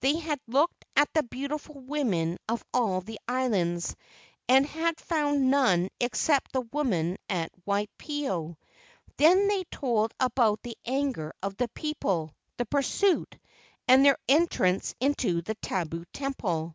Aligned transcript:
They 0.00 0.16
had 0.16 0.40
looked 0.48 0.84
at 0.96 1.14
the 1.14 1.22
beautiful 1.22 1.76
women 1.78 2.38
of 2.48 2.64
all 2.74 3.00
the 3.02 3.20
islands 3.28 3.94
and 4.48 4.66
had 4.66 5.00
found 5.00 5.48
none 5.48 5.90
except 6.00 6.50
the 6.50 6.62
woman 6.62 7.18
at 7.28 7.52
Waipio. 7.64 8.56
Then 9.16 9.46
they 9.46 9.62
told 9.70 10.12
about 10.18 10.60
the 10.64 10.76
anger 10.84 11.32
of 11.40 11.56
the 11.56 11.68
people, 11.68 12.34
the 12.56 12.66
pursuit, 12.66 13.38
and 13.86 14.04
their 14.04 14.18
entrance 14.28 14.92
into 14.98 15.40
the 15.40 15.54
tabu 15.54 16.04
temple. 16.12 16.74